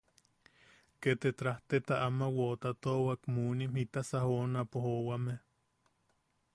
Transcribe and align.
Ke 1.01 1.11
te 1.21 1.31
trajteta 1.41 1.95
ama 2.07 2.27
woʼotatuawak, 2.37 3.21
munim, 3.35 3.71
jitasa 3.77 4.17
joonapo 4.27 4.77
joʼowame. 4.85 5.33